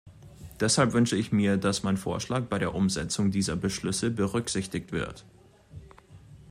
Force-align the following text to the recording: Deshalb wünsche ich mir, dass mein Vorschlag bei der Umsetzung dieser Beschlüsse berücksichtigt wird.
Deshalb 0.59 0.93
wünsche 0.93 1.15
ich 1.15 1.31
mir, 1.31 1.57
dass 1.57 1.83
mein 1.83 1.95
Vorschlag 1.95 2.45
bei 2.45 2.57
der 2.57 2.73
Umsetzung 2.73 3.29
dieser 3.29 3.55
Beschlüsse 3.55 4.09
berücksichtigt 4.09 4.91
wird. 4.91 5.23